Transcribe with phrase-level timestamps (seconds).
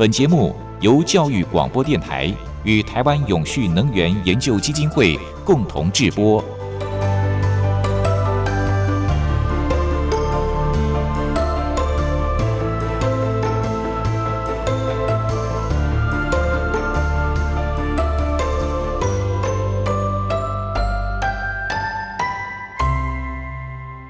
[0.00, 6.42] 本节目由教育广播电台与台湾永续能源研究基金会共同制播。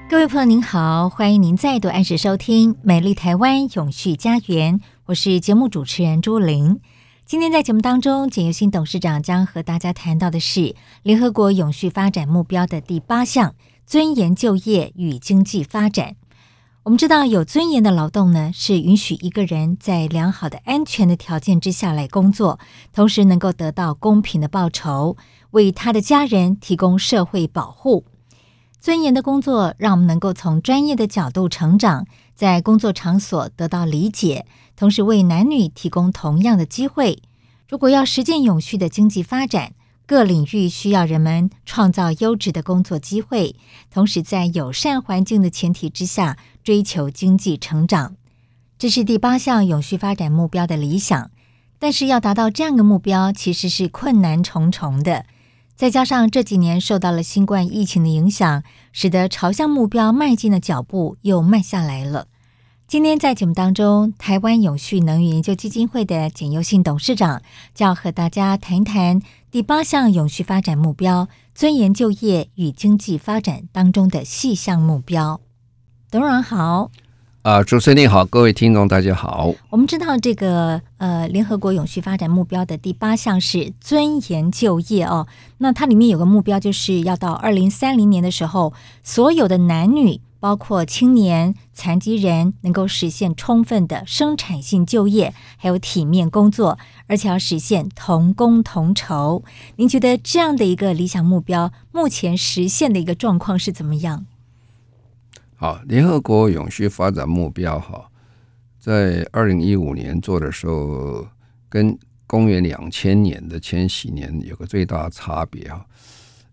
[0.07, 4.79] 各位朋友您好，欢迎您再度按时收听《美丽台湾永续家园》。
[5.11, 6.79] 我是节目主持人朱玲。
[7.25, 13.53] 今天在节目当中，简又新董事长将和大家谈到的是联合国永续发展目标的第八项：
[13.85, 16.15] 尊严就业与经济发展。
[16.83, 22.57] 我们知道，有尊严的劳动呢，是允许一个人在良好的、安全的条件之下来工作，
[22.93, 25.17] 同时能够得到公平的报酬，
[25.49, 28.05] 为他的家人提供社会保护。
[28.79, 34.47] 尊严的工作，让我们能够从专业的角度成长，在工作场所得到理解，
[34.81, 37.21] 同时为男女提供同样的机会。
[37.69, 39.73] 如果要实践永续的经济发展，
[40.07, 43.55] 各领域需要人们创造优质的工作机会，
[43.91, 48.15] 同时在友善环境的前提之下追求经济成长。
[48.79, 51.29] 这是第八项永续发展目标的理想，
[51.77, 55.27] 但是要达到这样的目标，其实是困难重重的。
[55.75, 62.29] 再加上这几年受到了新冠疫情的影响，使得朝向目标迈进的脚步又慢下来了。
[62.91, 67.41] 今天在节目当中，台湾永续能源研究基金会的简优信董事长
[67.73, 75.39] 就要和大家谈一谈第八项永续发展目标——尊严就业与经济发展当中的细项目标。
[76.09, 76.91] 董事长好。
[77.43, 79.53] 啊，主持人你好，各位听众大家好。
[79.69, 85.25] 我们知道这个呃，联合国永续发展目标的第八项是尊严就业哦。
[85.59, 99.43] 那它里面有个目标，就是要到二零三零年的时候，所有的男女，包括青年、残疾人，能够实现充分的生产性就业，还有体面工作，而且要实现同工同酬。
[99.75, 104.25] 您觉得这样的一个理想目标，目前实现的一个状况是怎么样？
[105.55, 108.09] 好，联合国永续发展目标哈，
[108.79, 111.27] 在二零一五年做的时候，
[111.69, 115.85] 跟公元两千年的千禧年有个最大差别哈。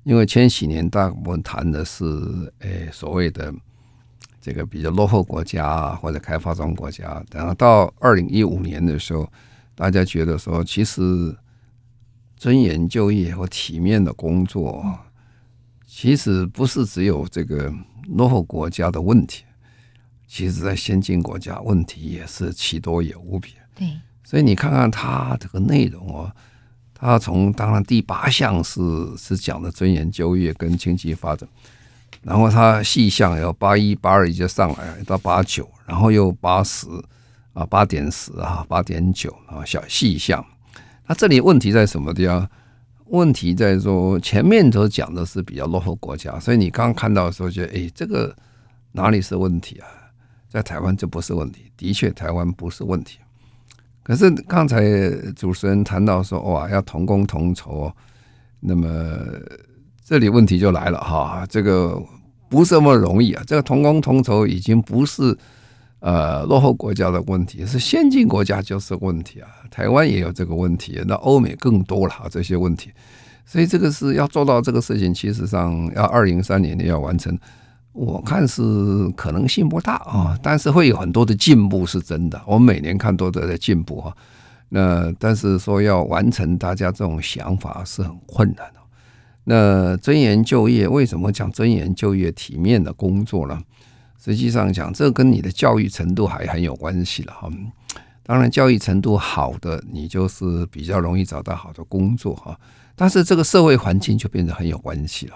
[0.05, 2.05] 因为千禧年大部分谈的是
[2.61, 3.53] 诶所谓的
[4.49, 9.31] 这个比较落后国家或者开发中国家，然后到二零一五年的时候，
[9.75, 11.37] 大家觉得说，其实
[12.37, 14.83] 尊严就业和体面的工作，
[15.87, 17.71] 其实不是只有这个。
[18.17, 19.45] 落后国家的问题，
[20.27, 23.53] 其实，在先进国家问题也是其多也无比。
[23.75, 23.87] 对，
[24.25, 26.33] 所以你看看它这个内容哦，
[26.95, 28.81] 他从当然第八项是
[29.19, 31.47] 是讲的尊严就业跟经济发展，
[32.23, 36.87] 然后它细项有八一八二就上来到八九，然后又八十
[37.53, 40.45] 啊八点十啊八点九啊小细项，
[41.07, 42.49] 那这里问题在什么地方？
[43.07, 48.37] 问题在说前面都讲的是比较落后国家，所以你刚刚看到的时候觉得，哎，这个
[48.93, 49.89] 哪里是问题啊？
[50.51, 53.19] 在台湾这不是问题，的确台湾不是问题。
[54.03, 54.83] 可是刚才
[55.37, 57.91] 主持人谈到说，哇，要同工同酬，
[58.61, 58.87] 那么
[60.09, 62.03] 这里问题就来了哈，这个
[62.49, 63.43] 不是那么容易啊。
[63.47, 65.37] 这个同工同酬已经不是。
[66.01, 72.93] 呃，落后国家的问题是先进国家就是问题啊，台湾也有这个问题，那欧美更多了这些问题，
[73.45, 77.37] 所以这个是要做到这个事情，其实上要二零三年要完成，
[77.91, 78.63] 我看是
[79.17, 84.17] 可能性不大啊，但是会有很多的进步是真的，我们每年看都在在进步哈。
[84.69, 88.78] 那但是说要完成大家这种想法是很困难的。
[89.51, 93.59] 那尊严就业为什么讲尊严就业体面的工作呢？
[94.23, 97.49] 实际上讲，这跟你的教育程度还很有关系了哈。
[98.25, 102.61] 当然，教育程度好的，你就是比较容易找到好的工作哈。
[102.95, 105.35] 但是，这个社会环境就变得很有关系了。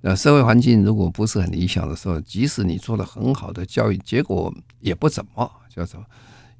[0.00, 4.50] 那社会环境如果不是很理想的时候，即使你做了很好的教育，结果
[4.80, 6.06] 也不怎么叫什么。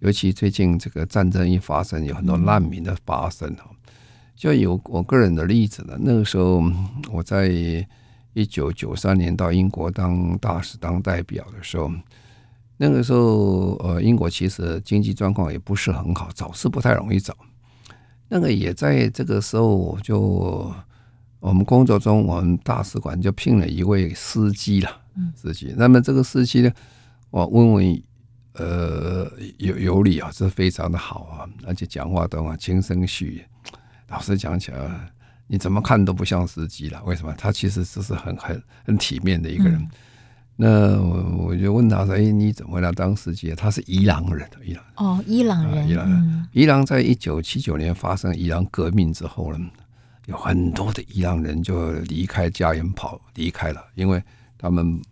[0.01, 3.71] 尤其最近这个战争一发生，有很多难民的发生哈。
[4.37, 6.63] 就有我个人的例子了，那个时候
[7.11, 7.87] 我在。
[8.39, 11.91] 一九九三年到英国当大使当代表的时候，
[12.77, 17.35] 那个时候，呃，英国其实经济状况也不是很好，找是不太容易找。
[18.29, 20.71] 那个也在这个时候，就
[21.41, 24.91] 我们工作中，我们大使馆就聘了一位司机了，
[25.35, 25.73] 司机。
[25.75, 26.71] 那么这个司机呢，
[27.31, 28.03] 我问问
[28.53, 33.43] 呃有有理啊，是非常的好啊，而且讲话都啊轻声细语。
[34.09, 34.79] 老实讲起来，
[35.49, 37.03] 你怎么看都不像司机了。
[37.05, 37.35] 为什么？
[37.37, 39.75] 他其实只是很很很体面的一个人。
[39.81, 39.91] 嗯、
[40.57, 46.19] 那我我就问他说：“哎，你怎么来当司机？”他是伊朗人，伊朗哦，伊朗人，啊、伊朗人。
[46.21, 49.59] 嗯、伊朗在一九七九年发生伊朗革命之后呢，
[50.27, 54.23] 有很多的伊朗人就离开家园跑离开了，因为
[54.57, 55.03] 他们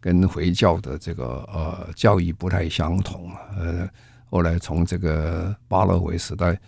[0.00, 3.30] 跟回教的这个呃教义不太相同。
[3.56, 3.88] 呃，
[4.30, 6.58] 后来从这个巴勒维时代。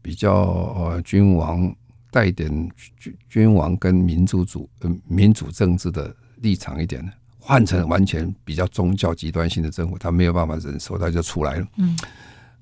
[0.00, 0.32] 比较
[0.76, 1.74] 呃，君王
[2.10, 2.50] 带一点
[2.96, 11.66] 君君王跟民主主呃民主政治的立场一点的，换成完全比较宗教极端性的政府，他没有办法忍受，他就出来了。
[11.76, 11.96] 嗯，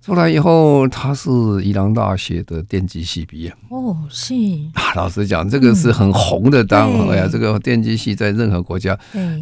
[0.00, 1.30] 出来以后，他是
[1.62, 3.52] 伊朗大学的电机系毕业。
[3.70, 4.34] 哦，是。
[4.94, 6.90] 老实讲，这个是很红的当。
[7.08, 8.98] 哎呀，这个电机系在任何国家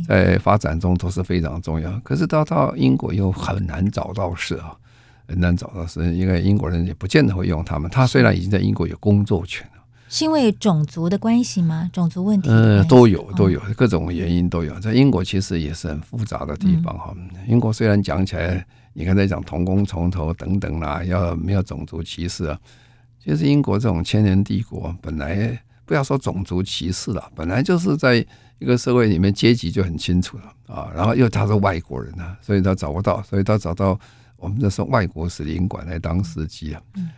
[0.07, 1.91] 在发展中都是非常重要。
[2.01, 4.75] 可是到到英国又很难找到事啊。
[5.27, 7.91] 很难找到，是因为英国人也不见得会用他们。
[7.91, 11.89] 他虽然已经在英国有工作权了，是因为种族的关系吗？
[11.93, 12.51] 种族问题？
[12.51, 14.79] 呃，都有，都有各种原因都有。
[14.81, 17.15] 在英国其实也是很复杂的地方哈。
[17.49, 22.59] 英国虽然讲起来，你看在讲同工从头等等啦，要没有种族歧视啊。
[23.19, 28.17] 其实英国这种千年帝国，本来不要说种族歧视了，本来就是在
[28.59, 30.93] 一个社会里面阶级就很清楚了啊。
[30.95, 33.99] 然后又他是外国人啊，所以他找不到，所以他找到。
[34.45, 37.11] 我们这是外国使领馆来当司机啊，嗯，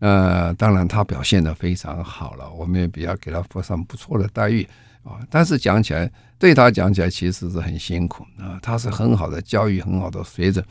[0.00, 4.68] 呃，当然他表现的非常好了，我们也比较给他付上不错的待遇
[5.02, 5.16] 啊。
[5.30, 8.60] 但是讲起来，对他讲起来其实是很辛苦啊。
[8.60, 10.62] 他是很好的教育，很好的水准，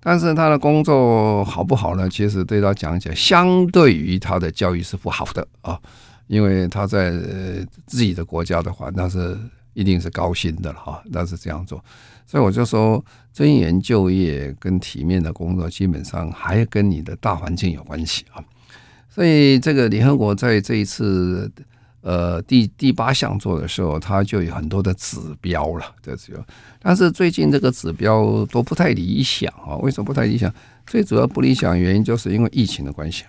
[0.00, 2.10] 但是他的工作好不好呢？
[2.10, 5.80] 其实对他讲起来，相对于他的教育是不好的啊，
[6.26, 7.10] 因为他在
[7.86, 9.34] 自己的国家的话，那是
[9.74, 11.84] 一定是高薪的了哈，那是这样做。
[12.26, 18.42] 所以我就说，尊严就业跟体面的工作，基本上还跟你的大环境有关系啊。
[19.10, 21.50] 所以这个联合国在这一次
[22.00, 26.42] 呃第第八项做的时候，它就有很多的指标了，这指标。
[26.80, 29.76] 但是最近这个指标都不太理想啊。
[29.76, 30.52] 为什么不太理想？
[30.86, 33.24] 最主要不理想原因就是因为疫情的关系。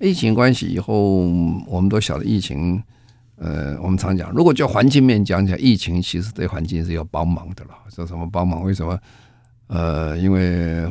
[0.00, 1.20] 疫情关系以后，
[1.66, 2.82] 我们都晓得疫情。
[3.38, 7.70] 呃，我们常讲，如果就环境面讲起来，疫情其实对环境是有帮忙的了。
[7.88, 8.62] 说什么帮忙？
[8.64, 8.98] 为什么？
[9.68, 10.88] 呃，因为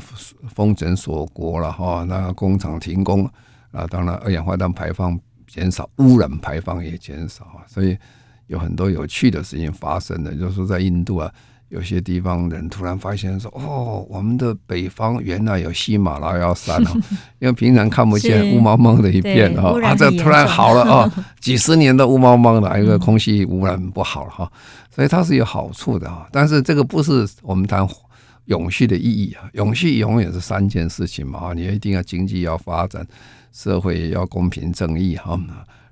[0.47, 3.25] 封城锁国了哈，那工厂停工
[3.71, 7.97] 啊，当然二氧化碳排放减少，污染排放也减少，所以
[8.45, 11.33] 有很多有趣的事情发生的，就是说在印度啊。
[11.69, 16.91] 有些地方人突然发现说：“哦，我们的北方原来有喜马拉雅山哦，
[17.39, 21.11] 因为平常看不见，雾蒙蒙的一片哦，啊，这突然好了哦，
[21.41, 24.51] 几十年的雾蒙蒙的，一个空气污染不好了哈，
[24.95, 26.27] 所以它是有好处的哈。
[26.31, 27.85] 但是这个不是我们谈
[28.45, 33.05] 永续的意义啊，永续永远是三件事情嘛，你一定要经济要发展，
[33.51, 35.37] 社会要公平正义哈，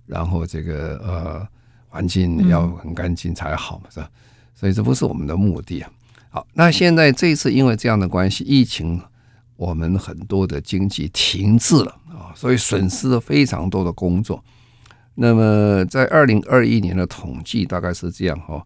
[0.06, 1.46] 然后这个呃
[1.90, 4.08] 环境要很干净才好嘛，是吧？”
[4.56, 5.92] 所以这不是我们的目的啊。
[6.30, 9.00] 好，那现在这次因为这样的关系，疫情，
[9.56, 14.44] 我们很多的经济停滞了啊，所以损失了非常多的工作。
[15.14, 18.62] 那么在二零二一年的统计大概是这样哈，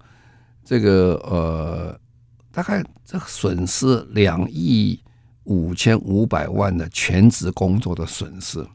[0.64, 2.00] 这个呃，
[2.52, 5.00] 大概这损失两亿
[5.44, 8.66] 五千五百万的全职工作的损失，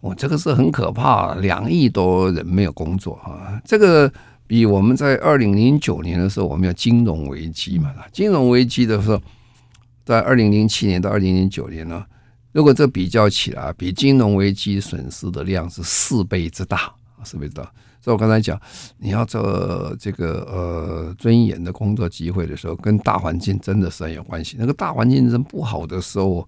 [0.00, 4.12] 哦，这个是很可怕，两亿多人没有工作啊，这个。
[4.46, 7.92] 比我们在二零零九年的时候，我们要金融危机嘛？
[8.12, 9.20] 金融危机的时候，
[10.04, 12.04] 在二零零七年到二零零九年呢，
[12.52, 16.92] 如果这比较起来，比金融危机损失的量是四倍之大，
[17.24, 17.72] 四倍之大。
[18.00, 18.60] 所以我刚才讲，
[18.98, 24.56] 你要做这个呃尊严的工作机会的时候，跟大环境真的是很有关系。
[24.58, 26.46] 那个大环境真不好的时候，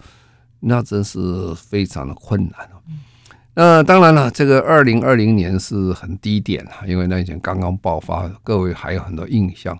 [0.60, 2.68] 那真是非常的困难。
[3.58, 9.76] 那当然了，这个二零二零年是很低点了，因为那以前刚刚爆发，各位还有很多印象。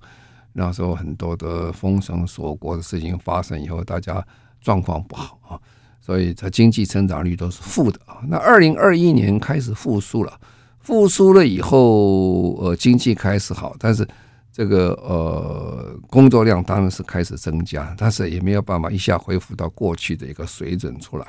[0.54, 4.26] 那时候很多的封城锁国的事情发生以后，大家
[4.62, 5.60] 状况不好啊，
[6.00, 8.22] 所以这经济增长率都是负的啊。
[8.26, 10.32] 那二零二一年开始复苏了，
[10.80, 14.08] 复苏了以后，呃，经济开始好，但是
[14.50, 21.26] 这个呃工作量当然是开始增加，但是也没有办法一下恢复到过去的一个水准出来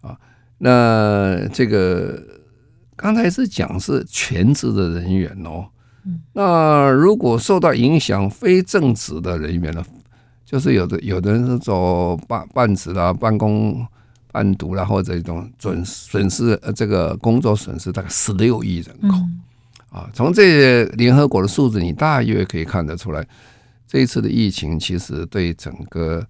[0.00, 0.18] 啊。
[0.58, 2.22] 那这个
[2.96, 5.66] 刚才是讲是全职的人员哦，
[6.32, 9.84] 那如果受到影响非正职的人员呢，
[10.44, 13.86] 就是有的有的人是走半半职啦、半工
[14.32, 19.40] 半读啦，或者一种损损失呃，这个工作损失大概十六亿人口、嗯、
[19.90, 20.10] 啊。
[20.12, 23.26] 从这些联合国的数字，你大约可以看得出来，
[23.86, 26.26] 这一次的疫情其实对整个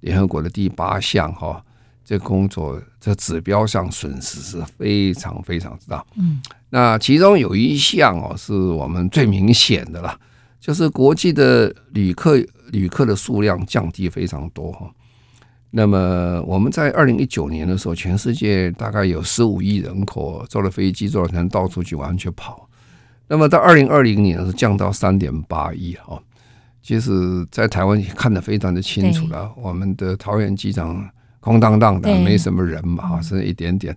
[0.00, 1.64] 联合国的第八项哈，
[2.04, 6.04] 这工作这指标上损失是非常非常之大。
[6.16, 10.18] 嗯，那其中有一项哦，是我们最明显的了，
[10.60, 12.38] 就是国际的旅客。
[12.72, 14.90] 旅客的数量降低非常多哈，
[15.70, 22.68] 那么我们在二零一九年的时候，全世界大概有十五亿人口坐了飞机，坐了船到处去玩去跑。
[23.28, 26.20] 那么到二零二零年是降到三点八亿哈。
[26.82, 31.08] 其实，在台湾也看得非常的清楚了，我们的桃园机场
[31.44, 33.94] 空荡荡的，没什么人嘛，是一点点。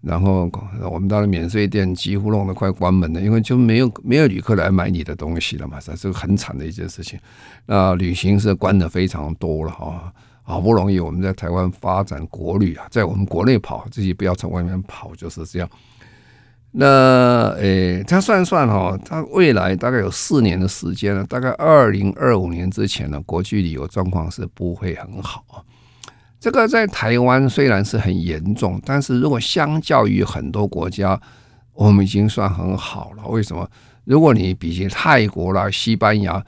[0.00, 0.50] 然后
[0.90, 7.18] 我们到了免税店，几乎弄得快关门了，因为就没有没有旅客来买你的东西了嘛，这是很惨的一件事情。
[7.66, 10.10] 那旅行社关的非常多了哈，
[10.42, 15.68] 好不容易我们在台湾发展国旅啊，在我们国内跑，自己不要从外面跑，就是这样。
[16.70, 25.64] 那诶，他算算哈，他未来大概有四年的时间了，大概二零二五年之前呢，国际旅游状况是不会很好。
[26.46, 31.20] 这个在台湾虽然是很严重，但是如果相较于很多国家，
[31.72, 33.26] 我们已经算很好了。
[33.26, 33.68] 为什么？
[34.04, 36.40] 如果你比起泰国啦、西班牙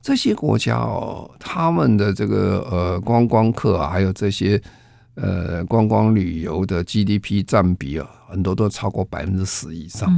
[0.00, 4.58] 这些国家哦，他们的这个呃观光客啊，还有这些
[5.16, 10.10] 呃观光旅游的 GDP 占比啊，很多都超过百分之十以上。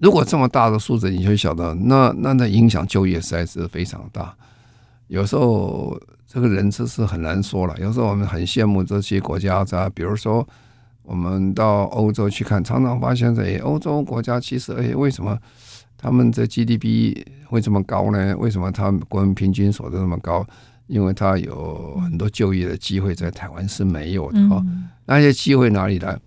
[0.00, 4.36] 如果这么大的数字，你就晓得，那那那影响就业实在是非常大。
[5.06, 5.98] 有时候。
[6.30, 7.74] 这个人就是很难说了。
[7.80, 10.46] 有时候我们很羡慕这些国家，在比如说
[11.02, 15.38] 我们到欧洲去看，常常发现，哎，欧洲国家其实，哎，为什么
[15.96, 17.16] 他们的 GDP
[17.46, 18.36] 会这么高呢？
[18.36, 20.46] 为什么他们国民平均所得这么高？
[20.86, 24.38] 因为他有很多就业的机会，在台湾是没有的。
[24.50, 24.62] 哦，
[25.06, 26.18] 那些机会哪里来？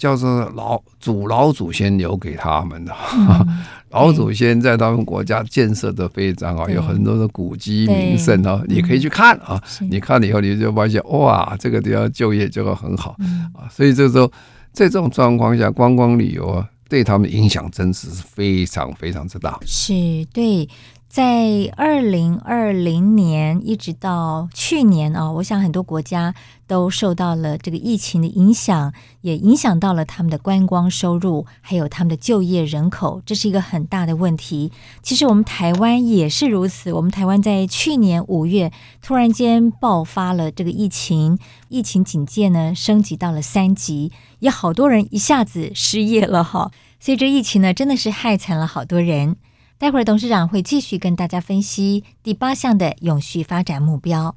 [0.00, 3.46] 叫做老祖老祖先留给他们的，嗯、
[3.92, 9.62] 老祖先在他们国家建设的非常好，有很多的古迹名胜哦，你可以去看啊。
[9.90, 13.14] 你看了以后，你就发现哇，这个地方就业就会很好
[13.52, 13.68] 啊。
[13.70, 14.26] 所以这时候
[14.72, 19.58] 在这种状况下，观光旅游啊，对他们影响真是非常非常之大。
[19.66, 19.92] 是
[20.32, 20.66] 对。
[21.10, 26.32] 在二零二零年一直到去年啊，我想很多国家
[26.70, 34.70] 都受到了这个疫情的影响，也影响到了他们的观光收入，还有他们的就业人口，这是一个很大的问题。
[35.02, 38.70] 其实我们台湾也是如此，我们台湾在去年五月
[39.02, 49.34] 突然间爆发了这个疫情，疫情警戒呢升级到了三级，也好多人一下子失业了哈，所以这疫情呢真的是害惨了好多人。
[49.76, 54.36] 待会儿董事长会继续跟大家分析第八项的永续发展目标。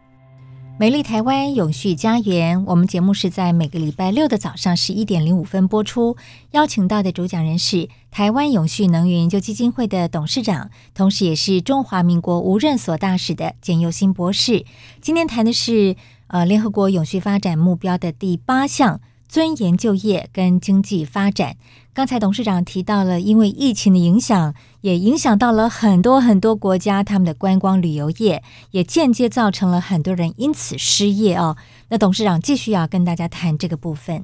[0.77, 6.17] 美丽台湾永续家园，我们节目是在每个礼拜六的早上十一点零五分播出。
[6.51, 14.65] 邀请到的主讲人是台湾永续能源研究基金会的董事长，同时也是中华民国无任所大使的简又新博士。
[15.01, 15.95] 今天谈的是
[16.27, 19.01] 呃联合国永续发展目标的第八项。
[19.29, 21.55] 尊严就业跟经济发展，
[21.93, 31.55] 刚才董事长提到了，因为疫情的影响，也影响到了很多很多国家，他们的观光旅游业也间接造成了很多人因此失业哦。
[31.89, 34.23] 那董事长继续要跟大家谈这个部分。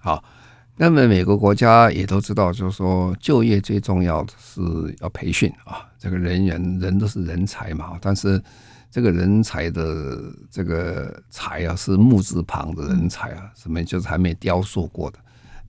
[0.00, 0.22] 好，
[0.76, 4.60] 那么每个国家也都知道，就是说就业最重要的是
[5.00, 8.42] 要培训啊，这个人员人都是人才嘛，但是。
[8.94, 10.18] 这个人才的
[10.50, 15.18] 这个才啊，是木字旁的人才啊，什么就是还没雕塑过的。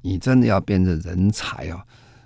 [0.02, 1.82] 你真的要变成人才啊，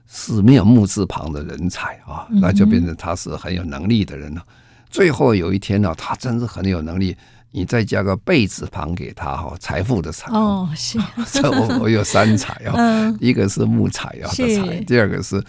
[0.07, 4.43] 是没有木字旁的人才啊，那就变成他是很有能力的人了。
[4.89, 7.15] 最后有一天呢，他真是很有能力，
[7.51, 10.97] 你再加个贝字旁给他哈，财富的财哦，是。
[11.31, 15.43] 这我我有三财啊，一个是木材啊的财，第二个是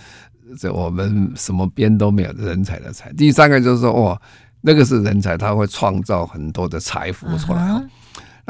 [0.58, 4.20] 这我们什么边都没有的人才的财，第三个就是说哇。
[4.60, 7.62] 那个是人才，他会创造很多的财富出来。
[7.68, 7.88] Uh.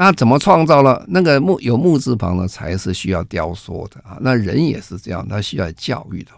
[0.01, 4.17] 那怎么创造了那个木有木字旁的才是需要雕塑的啊？
[4.21, 6.31] 那人也是这样，他需要教育的。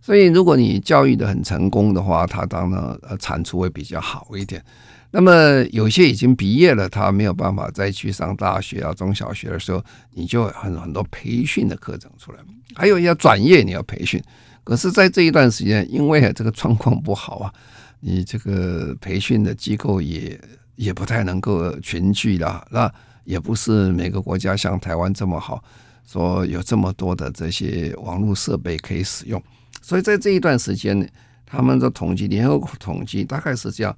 [0.00, 4.64] 所以如果你教育的很成功的话，他当然呃产出会比较好一点。
[5.10, 12.38] 那么有些已经毕业了，他没有办法再去上大学啊、中小学的时候，你就很很多培训的课程出来。
[12.74, 14.18] 还有要转业你要培训，
[14.64, 17.52] 可是，在这一段时间，因为这个状况不好啊，
[18.00, 20.40] 你这个培训的机构也
[20.76, 22.66] 也不太能够群聚了。
[22.70, 22.92] 那
[23.24, 25.62] 也不是每个国家像台湾这么好，
[26.06, 29.42] 说有这么多的这些网络设备可以使用。
[29.80, 31.06] 所以在这一段时间呢，
[31.46, 33.96] 他们的统计，联合统计大概是这样。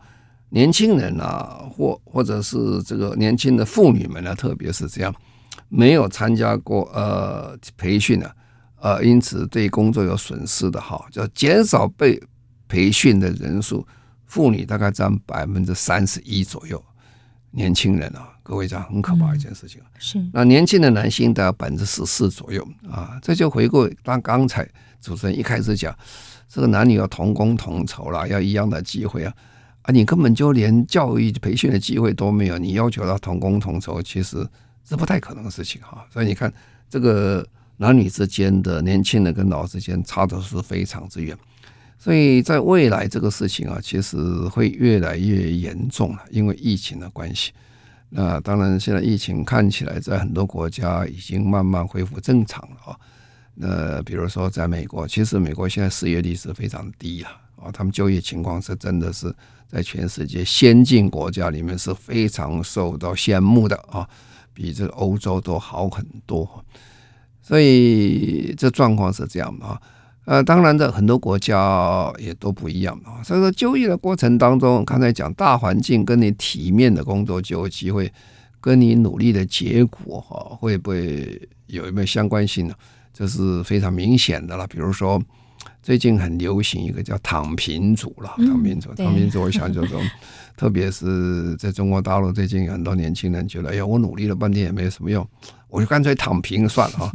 [0.51, 5.13] 年轻人啊，或或者是这个年轻的妇女们呢，特别是这样，
[5.69, 8.37] 没有参加过呃培训的，
[8.81, 12.23] 呃，因此对工作有损失的哈，就减少被
[12.69, 13.85] 培训的人数，
[14.35, 16.83] 妇女大概占百分之三十一左右，
[17.53, 24.69] 年轻人啊，各位讲很可怕一件事情，嗯、是那年轻的男性大概百分之十四左右啊，这就回顾当刚才
[25.01, 25.97] 主持人一开始讲，
[26.49, 29.33] 这个男女要同工同酬啦，要一样的机会啊。
[29.83, 34.45] 啊，你根本就连教育培训的机会都没有，你要求他同工同酬，其实
[34.83, 36.05] 是不太可能的事情哈。
[36.13, 36.53] 所以你看，
[36.91, 41.39] 这个男女之间的年轻人跟老之间差的是非常之远。
[42.05, 44.19] 所以在未来这个事情啊，其实
[44.49, 47.51] 会越来越严重了，因为疫情的关系。
[48.11, 52.97] 那当然，现在疫情看起来在很多国家已经慢慢恢复正常了啊。
[53.55, 59.35] 那比如说在美国，其实美国现在失业率是非常低了啊，他们就业情况是真的是。
[59.67, 64.07] 在全世界先进国家里面是非常受到羡慕的啊，
[64.53, 66.65] 比这个欧洲都好很多，
[67.43, 69.81] 所以这状况是这样的啊。
[70.25, 73.23] 呃，当然的，很多国家也都不一样啊。
[73.23, 78.13] 所以说，就业的过程当中，刚才讲大环境跟你体面的工作就业机会，
[78.61, 82.75] 跟你努力的结果哈，会不会有没有相关性呢？
[83.13, 84.67] 这是非常明显的了。
[84.67, 85.23] 比如说。
[85.83, 90.01] 最近很流行一个叫“躺平族”了，“躺平族”，“躺平族”，我想就是说，
[90.57, 95.27] 特别是在中国大陆，最近很多年轻人觉得，哎呀，我努力了半天也没什么用，
[95.69, 97.13] 我就干脆躺平算了啊！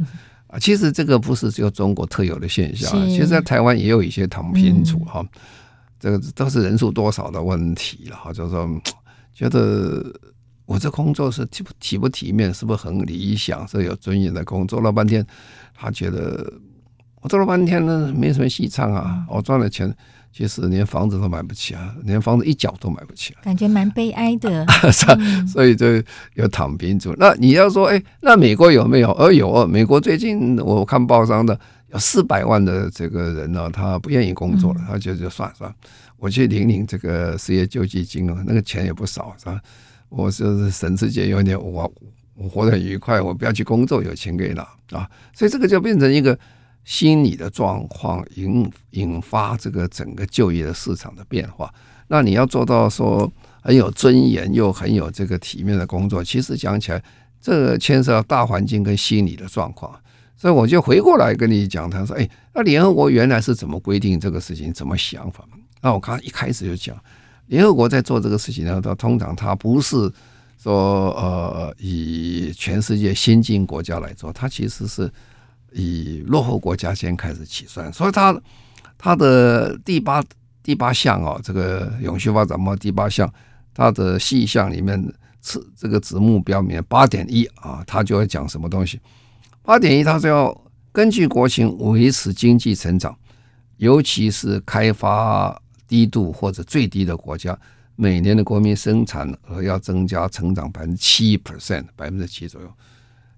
[0.58, 5.24] 其实这个不是只有中国特有的现象，其实在台湾也有一些躺平族哈，
[5.98, 8.32] 这个都是人数多少的问题了哈。
[8.32, 8.68] 就是说，
[9.32, 10.12] 觉得
[10.66, 15.24] 我这工作是体不体不体面，是不是很理想，是有尊严的工作，做了半天，
[15.74, 16.52] 他觉得。
[17.22, 19.22] 我做了半天呢，没什么戏唱啊！
[19.28, 19.94] 我赚了钱，
[20.32, 24.64] 其实连房子都买不起啊，连房子一角都买不起啊，感觉蛮悲哀的。
[25.46, 25.86] 所以就
[26.34, 27.12] 有躺平族。
[27.18, 29.10] 那你要说，哎，那美国有没有？
[29.12, 29.66] 呃，有。
[29.66, 31.58] 美国最近我看报上的
[31.92, 35.74] 有四百万的这个人呢，他不愿意工作了，他就就算了
[36.16, 39.60] 我去领领这个失业救济金啊，那个钱也不少，是吧？
[40.08, 41.92] 我是省吃俭用点，我
[42.34, 44.62] 我活得很愉快，我不要去工作，有钱可以拿
[44.92, 45.10] 啊。
[45.34, 46.38] 所以这个就变成一个。
[46.84, 51.72] 心理的状况引引发这个整个就业的市场的变化，
[52.08, 53.30] 那你要做到说
[53.62, 57.00] 很有尊严又很有这个体面的工作，其实讲起来，
[57.40, 59.94] 这牵涉到大环境跟心理的状况，
[60.36, 65.44] 所以我就回过来跟你讲，他说：“哎，那联合国原来是怎么规定这个事情，怎么想法？”
[65.82, 66.96] 那我刚刚一开始就讲，
[67.46, 70.10] 联合国在做这个事情呢，它通常它不是
[70.58, 75.08] 说呃以全世界先进国家来做，它其实是。
[75.72, 78.40] 以落后国家先开始起算，所以它
[78.98, 80.22] 它的第八
[80.62, 83.32] 第八项哦，这个永续发展目第八项，
[83.72, 85.00] 它的细项里面
[85.42, 89.00] 是这个子目标里面八点一啊，它就会讲什么东西？
[89.62, 90.54] 八点一，它是要
[90.92, 93.16] 根据国情维持经济成长，
[93.76, 97.58] 尤其是开发低度或者最低的国家，
[97.96, 102.70] 每年的国民生产额要增加成长百分之七 percent，百分之七左右。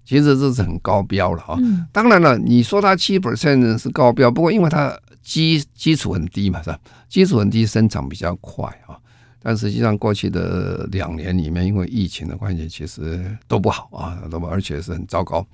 [0.05, 1.57] 其实这是很高标了哈，
[1.91, 6.79] 当然了，你说它七 percent 是高标，不过因为它基基础很低嘛，是吧？
[7.07, 8.99] 基础很低，生长比较快啊。
[9.41, 15.45] 但实际上过去的两年里面，因为疫情的关系，其实都不好啊，都不，而且是很糟糕。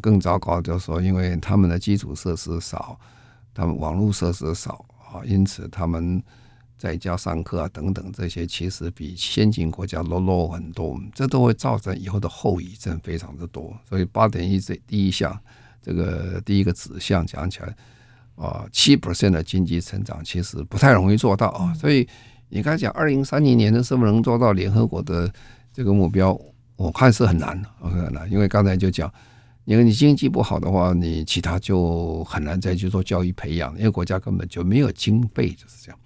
[0.00, 2.98] 更糟糕就是说，因为他们的基础设施少，
[3.54, 6.22] 他们网络设施少啊，因此他们。
[6.82, 13.72] 在家上课啊，等等这些，其实比先进国家落后很多，这都会造成以后的后遗症非常的多。
[13.88, 15.38] 所以八点一这第一项，
[15.80, 17.72] 这个第一个指向讲起来，
[18.34, 21.72] 啊，七 percent 的经济成长其实不太容易做到啊。
[21.74, 22.04] 所以
[22.48, 25.32] 你刚才讲二零三零年的是不是能做到联合国的
[25.72, 26.36] 这个目标？
[26.74, 29.08] 我看是很难，很难，因为刚才就讲，
[29.66, 35.98] 因为你经济不好的话，你其他就很难再去做教育培养，因为国家根本就没有经费，就是这样。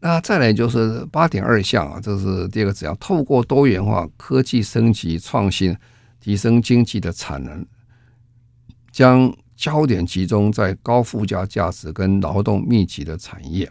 [0.00, 5.76] 那再来就是八点二项啊，这是第二个指标，透过多元化、科技升级、创新，
[6.20, 7.66] 提升经济的产能，
[8.92, 13.68] 将焦点集中在高附加价值跟劳动密集的产业。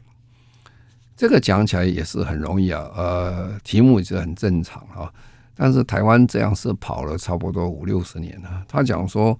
[1.15, 5.11] 这个讲起来也是很容易啊，呃，题目是很正常啊。
[5.55, 8.63] 但是台湾这样是跑了差不多五六十年了。
[8.67, 9.39] 他讲说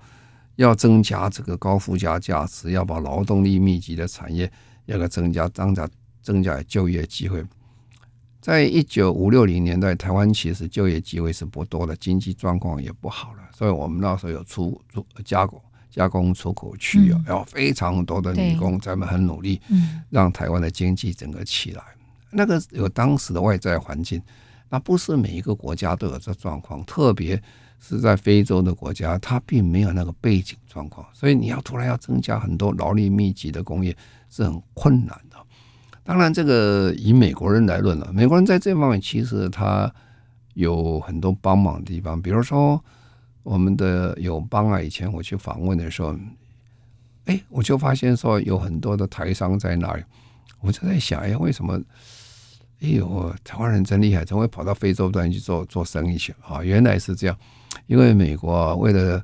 [0.56, 4.52] 要增加这个高附加价值，要把劳动力密集的产业
[4.86, 5.88] 要个增加，增加
[6.28, 7.42] 增加就业机会。
[8.42, 19.62] 在一九五六零年代，台湾其实就业机会是不多的，经济状况也不好了，所以我们那时候有出出加工加工出口区啊，要非常多的女工，咱们很努力，
[20.10, 21.82] 让台湾的经济整个起来。
[22.30, 24.22] 那个有当时的外在环境。
[24.70, 27.42] 那不是每一个国家都有这状况，特别
[27.80, 33.96] 是在非洲的国家，它并没有那个背景状况，所以你要突然要增加很多劳力密集的工业
[34.30, 35.27] 是很困难的。
[36.08, 39.93] 当然，这个以美国人来论了，美国人在这方面其实他
[40.54, 42.82] 有很多帮忙的地方，比如说
[43.43, 46.15] 我们的友邦啊，以前我去访问的时候，
[47.26, 50.04] 哎，我就发现说有很多的台商在那里，
[50.62, 51.78] 我就在想，哎，为什么？
[52.82, 56.63] 哎呦，台湾人真厉害，怎么会跑到非洲端去做做生意去啊？
[56.63, 57.38] 原来是这样，
[57.88, 59.22] 因为美国为了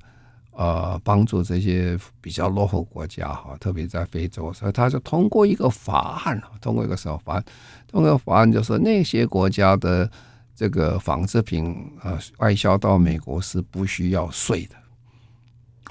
[0.56, 7.46] 呃帮助这些比较落后国家哈，特别在非洲，所以他就通过一个法案，通过一个什么法案？
[7.88, 10.10] 通过一个法案就是那些国家的
[10.56, 14.76] 这个纺织品呃外销到美国是不需要税的。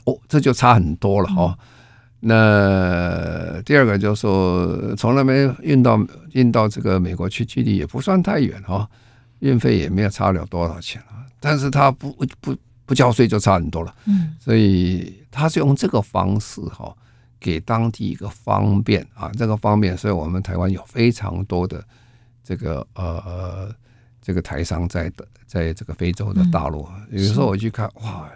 [0.05, 1.57] 哦，这就差很多了哈。
[1.59, 1.67] 嗯
[2.25, 5.99] 那第二个就是说，从来没运到
[6.31, 8.89] 运到这个美国去，距离也不算太远哈，
[9.41, 11.27] 运费也没有差了多少钱啊。
[11.41, 16.95] 但是他不不不交税就差很多了，嗯，所以他是用这个方式哈，
[17.39, 21.85] 给当地一个方便啊，这个方便，所以我们台湾有非常多的
[22.45, 23.75] 这个呃
[24.21, 25.11] 这个台商在
[25.47, 28.29] 在这个非洲的大陆，有时候我去看哇。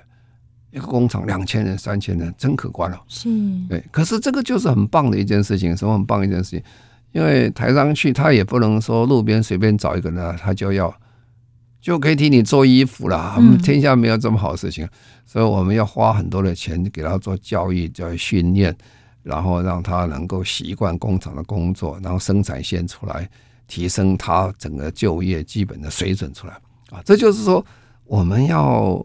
[0.73, 3.01] 一个工厂两千人、三千人，真可观了。
[3.09, 3.31] 是，
[3.67, 3.83] 对。
[3.91, 6.63] 可是这个就是很棒的一件事情，什么很棒一件事情？
[7.13, 10.95] 因为台商去，他也不能说路边随便找一个呢，他就要
[11.87, 13.37] 就可以替你做衣服了。
[13.39, 14.89] 嗯，天下没有这么好的事情，
[15.25, 18.77] 所以我们要花很多的钱给他做教育、教育训练，
[19.23, 23.31] 然后让他能够习惯工厂的工作，然后生产线出来，
[23.69, 26.55] 提升他整个就业基本的水准出来。
[26.91, 27.65] 啊，这就是说
[28.05, 29.01] 我们要。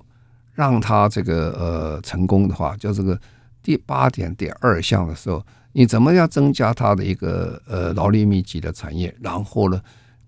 [0.53, 3.17] 让他这个呃成功的话，就这个
[3.63, 5.41] 第八点第二项的时候，
[5.71, 9.15] 你怎么样增加他的一个呃劳力密集的产业？
[9.21, 9.81] 然后呢，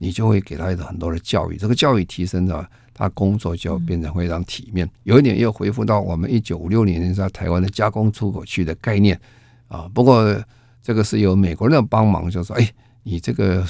[0.03, 4.89] 你就会给他很多的教育，这个教育提升了，他工作就变成非常体面。
[5.03, 9.17] 有一点又回复到我们一九五六年在台湾的加工出口区的概念
[9.69, 9.89] 啊。
[9.93, 10.43] 不过
[10.81, 12.69] 这个是由美国人的帮忙，就说哎，
[13.03, 13.65] 你这个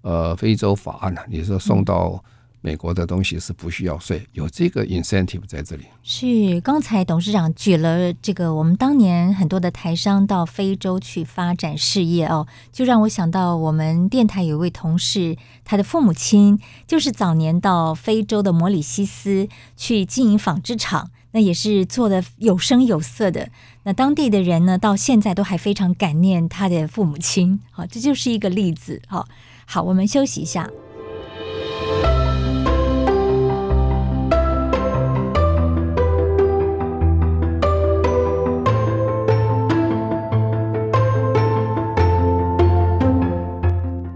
[0.00, 2.24] 呃非洲法案呢，你说送到。
[2.66, 5.84] 美国的东西是不需要税，有这个 incentive 在这里。
[6.02, 23.48] 是刚才董事长举了这个，我们当年很多的台商到非洲去发展事业哦，就让我想到我们电台有一位同事，他的父母亲就是早年到非洲的摩里西斯去经营纺织厂，那也是做得有声有色的。
[23.84, 27.60] 那当地的人呢，到现在都还非常感念他的父母亲。
[27.70, 29.00] 好，这就是一个例子。
[29.06, 29.28] 好，
[29.66, 30.68] 好，我们休息一下。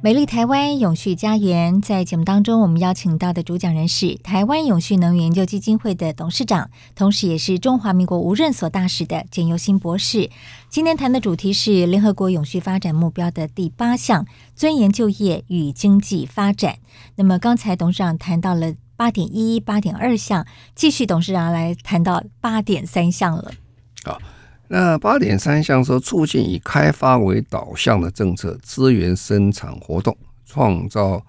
[0.00, 10.30] 美丽台湾永续家园，在节目当中，我们邀请到的主讲人是台湾永续能源研究基金会的董事长，同时也是中华民国无任所大使的简尤新博士。
[10.68, 16.76] 今天谈的主题是联合国永续发展目标的第八项：尊严就业与经济发展。
[17.16, 23.50] 那么刚才董事长谈到了八点一、八点二项，继续董事长来谈到八点三项了。
[24.04, 24.16] 好。
[24.70, 31.24] 那八点三项说，促进以开发为导向的政策，资源生产活动，创造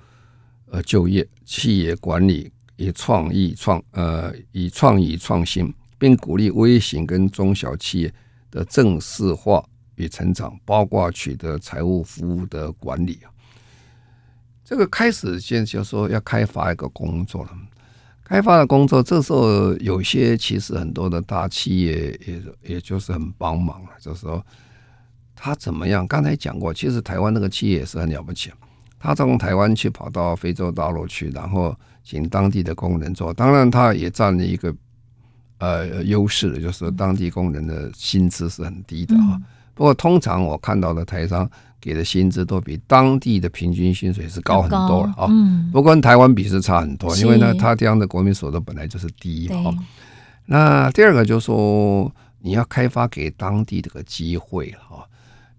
[0.70, 8.14] 呃就业，企业管理以创意创呃以创意创新，并鼓励微型跟中小企业
[8.52, 9.64] 的正式化
[9.96, 13.32] 与成长，包括取得财务服务的管理啊。
[14.66, 17.52] 这个开始现在就说要开发一个工作了。
[18.30, 22.42] 开发的工作，这时候有些其实很多的大企业也
[22.76, 24.46] 也就是很帮忙了，就是说
[25.36, 26.06] 他怎么样？
[26.06, 28.52] 刚才讲过，其实台湾那个企业也是很了不起。
[29.00, 33.34] 他从台湾去跑到非洲大陆去，然后请当地的工人做。
[33.34, 34.76] 当然，他也占了一个
[35.58, 39.26] 呃优势，就是当地工人的薪资是很低的啊。
[39.32, 41.50] 嗯、不过，通常我看到的台商
[41.82, 45.28] 给的薪资都比当地的平均薪水是高很多了啊。
[45.30, 49.74] 嗯，不过跟台湾比是差很多，因为呢，他这样的国民所得本来就是低啊。
[50.46, 55.06] 那第二个就是说，你要开发给当地这个机会哈。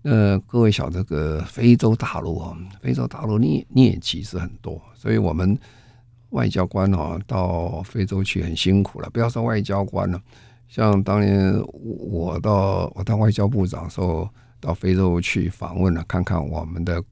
[0.03, 5.57] 呃，各位晓得个非洲大陆啊，非洲大陆疟疟疾是很多，所以我们
[6.31, 9.11] 外交官哦到非洲去很辛苦了。
[9.11, 10.19] 不要说外交官了，
[10.69, 14.27] 像当年我到我当外交部长的时候，
[14.61, 17.03] 到非洲去访问了，看看我们的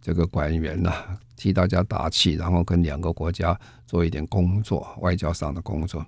[0.00, 0.92] 这个官员呐，
[1.36, 6.04] 替大家打气，然后跟两个国家做一点工作，外交上的工作。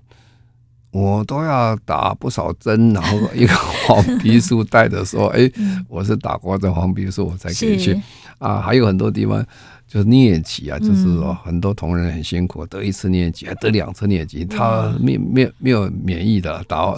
[0.92, 3.54] 我都要打不少针，然后一个
[3.86, 5.48] 黄皮书带着说：“哎，
[5.88, 7.96] 我是打过这黄皮书，我才可以去。”
[8.38, 9.46] 啊，还有很多地方
[9.86, 16.92] 就是疟疾啊，就是说很多同仁很辛苦，得一次疟疾还得两次疟疾，他没没没有免疫的，打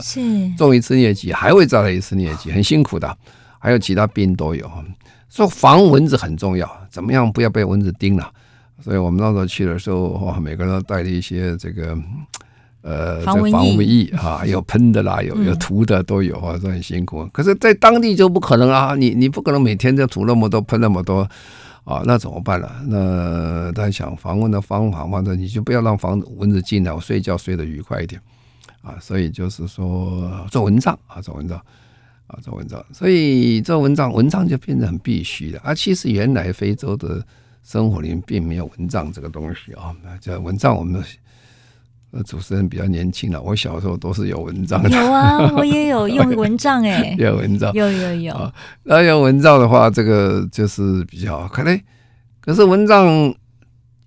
[0.57, 3.19] 中一次疟疾还会再来一次疟疾，很辛苦的。
[3.63, 4.69] 还有其他病都有，
[5.29, 8.29] 说防蚊子很重要，怎么样不要被蚊子叮了？
[8.83, 11.97] 所以我们那时候去的时候，哇，每个人都带了一些这个。
[12.85, 17.25] 呃，这防蚊液啊，有喷的啦，有有涂的都有啊，都很辛苦。
[17.33, 21.21] 可是，在当地就不可能啊，你你不可能每天就涂那么多、喷那么多
[21.85, 22.69] 啊，那怎么办呢？
[22.89, 28.21] 那他想防蚊的方法嘛，那你就不要让防蚊子进来，我睡觉睡得愉快一点
[28.83, 28.97] 啊。
[29.01, 31.61] 所以就是说做蚊帐啊，做蚊帐
[32.33, 32.85] 啊，做蚊帐。
[32.93, 35.61] 所以做蚊帐，蚊帐就变得很必须的。
[35.61, 37.25] 啊，其实原来非洲的
[37.63, 41.01] 生活里面并没有蚊帐这个东西啊，这蚊帐我们。
[42.15, 44.91] 呃，主持人比较年轻了，我小时候都是有蚊帐的。
[44.91, 48.53] 有啊， 我也有用蚊帐哎，有蚊帐，有有有。
[48.83, 51.49] 那用蚊帐的话，这个就是比较。
[51.49, 51.81] 可能
[52.39, 53.35] 可是蚊帐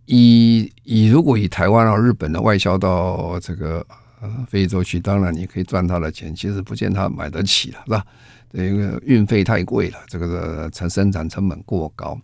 [0.05, 3.83] 以以如果以台湾啊、日本的外销到这个
[4.21, 8.05] 呃非洲去，当然你可以赚他的钱，其实不见他买得起了，是吧？
[8.51, 12.19] 因为运费太贵了，这个成生产成本过高，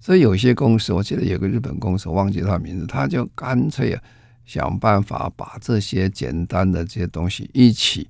[0.00, 4.02] 所以有些公司，我记得有个日本公司，忘记他名字，他就干脆啊。
[4.46, 8.06] 想办法把这些简单的这些东西一起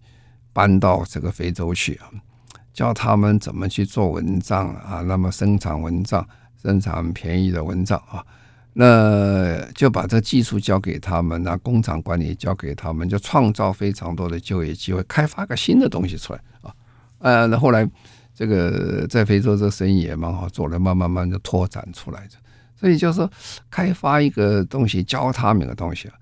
[0.52, 2.10] 搬到这个非洲去啊，
[2.72, 6.26] 教他们怎么去做蚊帐啊，那么生产蚊帐，
[6.60, 8.26] 生产便宜的蚊帐啊，
[8.76, 16.74] 那就把这技术交给他们，那工厂管理交给他们，就创造非常多的就业机会，开发个新的东西出来啊。
[17.20, 17.88] 呃，那后来
[18.34, 22.32] 这个在非洲这生意也蛮好做的，慢慢慢就拓展出来的。
[22.74, 23.30] 所以就是说，
[23.70, 26.14] 开发一个东西，教他们一个东西啊。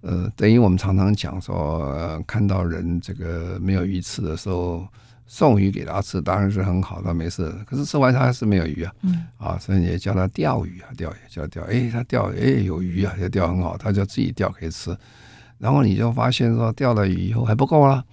[0.00, 4.88] 呃，等于我们常常讲说，呃，看到人这个没有鱼吃的时候，
[5.32, 7.54] 送鱼给他吃，当然是很好，他没事。
[7.64, 14.90] 可是吃完他还是没有鱼啊，嗯，啊，所以也叫他钓鱼啊，钓鱼叫钓，哎，他钓，哎，有鱼啊，就钓很好，他就自己钓可以吃。
[15.56, 18.04] 然后你就发现说，钓了鱼以后还不够了，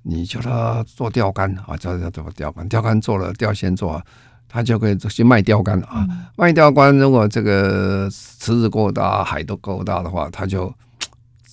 [0.00, 4.02] 你叫他做钓竿啊，叫他做钓竿，钓竿做了，钓线做，
[4.48, 6.96] 他就可以去卖钓竿啊，嗯、卖钓竿。
[6.96, 10.72] 如果这个池子够大，海都够大的话，他就。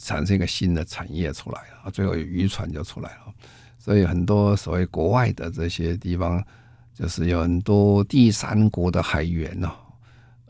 [0.01, 3.33] 产生一个新的产业出来了，最后渔船就出来了。
[3.89, 6.43] 所以很多所谓国外的这些地方，
[6.93, 9.71] 就是有很多第三国的海员呢，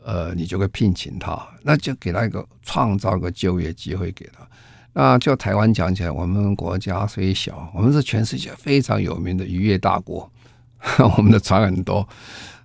[0.04, 4.46] 呃，你就会聘请他，那就给他一个创造个就业机会给他。
[4.92, 10.30] 那就台湾讲起来，我们国家虽小，我们是全世界非常有名的渔业大国，
[11.16, 12.06] 我们的船很多，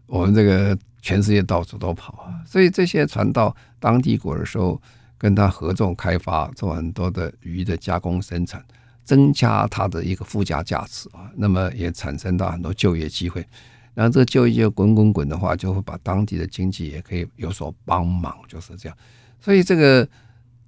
[0.08, 2.44] 我们这个全世界到处都跑啊。
[2.46, 4.78] 所以这些船到当地国的时候。
[5.18, 8.62] 跟他合作开发，做很多的鱼的加工生产，
[9.06, 11.32] 增加它的一个附加价值啊。
[11.38, 13.46] 那么也产生到很多就业机会。
[13.94, 18.98] 然后这个就业滚滚滚的话，就会把当地的经济也可以有所帮忙，就是这样。
[19.40, 20.06] 所以这个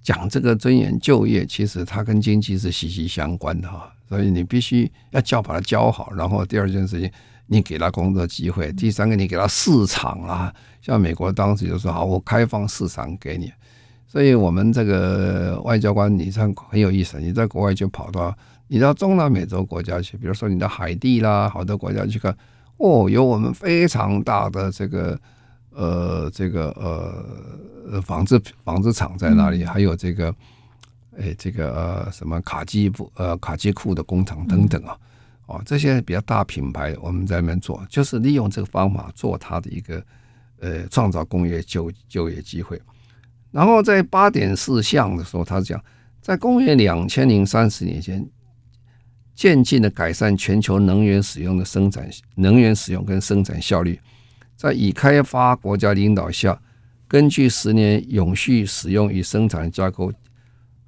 [0.02, 3.92] 讲这个尊严就业，其实它跟经济是息息相关的哈。
[4.08, 7.12] 所以你必须要教把它教好，然后第二件事情，
[7.48, 10.50] 你给他工作机会；第三个，你给他市场啊。
[10.80, 13.52] 像美国当时就说好，我开放市场给你。
[14.10, 17.20] 所以，我们这个外交官，你像很有意思。
[17.20, 18.34] 你在国外就跑到
[18.66, 22.34] 你到中南美洲国家去，比如说你到海地啦，好多国家去看，
[22.78, 25.20] 哦，有我们非常大的这个
[25.72, 26.70] 呃这个
[27.90, 30.34] 呃纺织纺织厂在那里，还有这个
[31.18, 34.96] 哎这个呃什么卡基布呃卡基库的工厂等等啊，
[35.44, 40.02] 哦，这些比较大品牌我们在那边做，就是利用这个方法做它的一个
[40.60, 42.80] 呃创造工业就就业机会。
[43.50, 45.82] 然后在八点四项的时候，他讲，
[46.20, 48.28] 在公元两千零三十年前，
[49.34, 53.98] 渐进的改善全球能源使用的生产能源使用跟生产效率，
[54.56, 56.60] 在已开发国家领导下，
[57.06, 60.12] 根据十年永续使用与生产的架构，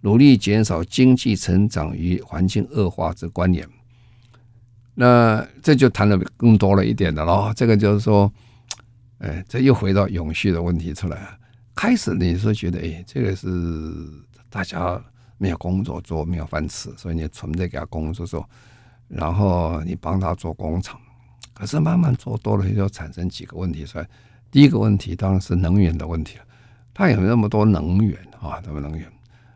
[0.02, 3.66] 努力减少经济成长与环境恶化之关联。
[4.94, 7.50] 那这就谈的更多了一点的喽。
[7.56, 8.30] 这个就是说，
[9.18, 11.39] 哎，这又回到永续的问题出来了。
[11.80, 13.48] 开始你是觉得，哎，这个是
[14.50, 15.02] 大家。
[15.38, 18.46] 没有工作做，没有饭吃，所以你存在给他工作做，
[19.08, 21.00] 然后你帮他做工厂。
[21.54, 24.06] 可是慢慢做多了，就产生几个问题出来。
[24.50, 26.44] 第一个问题当然是能源的问题了。
[26.92, 29.10] 它有那么多能源啊，那么能源，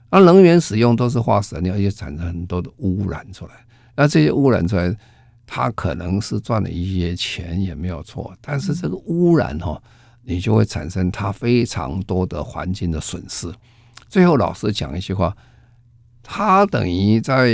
[0.09, 3.53] 那能源使用都是化石燃料，也产生很多的污染出来。
[3.95, 4.97] 那这些污染出来，
[5.47, 9.79] 它可能是赚了一些钱也没有错，但是这个污染哈，
[10.25, 13.53] 你就会产生它非常多的环境的损失。
[14.09, 15.37] 最后老师讲一句话。
[16.27, 17.51] 他等于在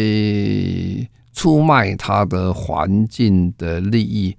[1.33, 4.37] 出卖他的环境的利益，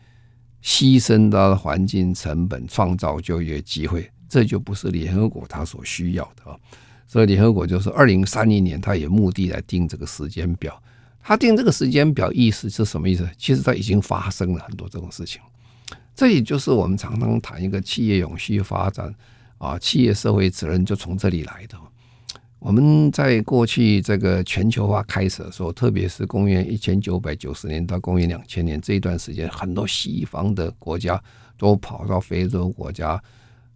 [0.63, 6.57] 牺牲他的环境成本，创造就业机会，这就不是联合国他所需要的啊。
[7.05, 10.81] 所以联合国就是二零三零年，他也目的来定这个时间表。
[11.21, 13.29] 他定这个时间表意思是什么意思？
[13.37, 15.41] 其实他已经发生了很多这种事情。
[16.15, 19.13] 这也就是我们常常谈一个企业永续发展
[19.57, 21.77] 啊，企业社会责任就从这里来的。
[22.59, 31.19] 我们在过去这个全球化开始的时候，特别是公元一千九百九十年到公元两千年这一段时间，很多西方的国家
[31.57, 33.19] 都跑到非洲国家，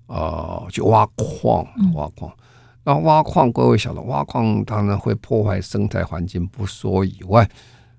[0.06, 2.32] 呃，去挖矿，挖矿。
[2.84, 7.50] 那挖矿，各位晓得，挖矿当然会破坏生态环境不说以外，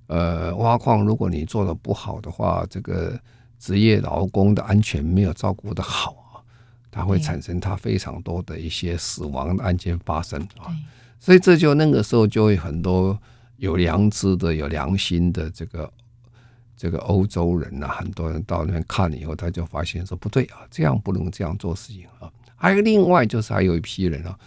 [0.06, 3.18] 呃，挖矿如果你做的不好的话，这个
[3.58, 6.42] 职业劳工的安全没有照顾的好啊。
[6.90, 10.72] 它会产生它非常多的一些死亡的案件发生啊，
[11.20, 13.18] 所以这就那个时候就会很多
[13.58, 15.92] 有良知的、有良心的这个
[16.74, 22.32] 这个欧洲人呐，很多人到那边看了以后，他就发现说不对啊，这样不能这样做事情啊。
[22.54, 24.38] 还有另外就是还有一批人啊，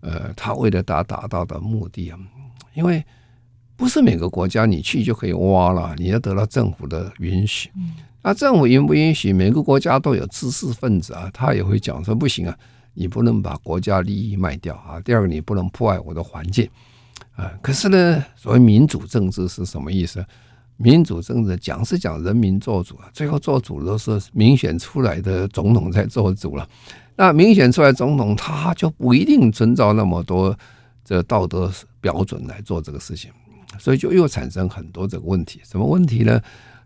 [0.00, 2.18] 呃，他为了达达到的目的啊，
[2.72, 3.04] 因为
[3.76, 7.70] 不是每个国家你去就可以挖了，你要得到政府的允许。
[8.22, 9.32] 那政府允不允许？
[9.32, 12.54] 每个国家都有知识分子啊，他也会讲说不行啊，
[12.94, 15.00] 你不能把国家利益卖掉啊。
[15.00, 16.68] 第二个，你不能破坏我的环境
[17.34, 17.50] 啊。
[17.62, 20.24] 可是呢，所谓民主政治是什么意思？
[20.76, 26.68] 民主政治讲是讲人民做主啊，最后做主都是民选出来的总统在做主了。
[27.16, 30.56] 那民选出来总统，他就不一定遵照那么多
[31.04, 33.30] 这道德标准来做这个事情，
[33.78, 35.60] 所以就又产生很多这个问题。
[35.64, 36.40] 什么问题呢？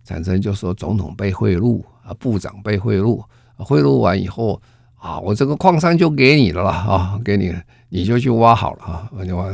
[0.04, 3.24] 产生就说总统被贿赂啊，部长被贿赂，
[3.56, 4.60] 贿赂完以后
[4.96, 7.54] 啊，我这个矿山就给你了啦啊，给你，
[7.88, 9.50] 你就去挖好了啊，你挖，